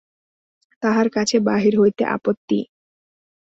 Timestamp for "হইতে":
1.79-2.03